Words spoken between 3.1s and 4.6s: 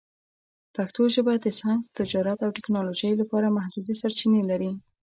لپاره محدودې سرچینې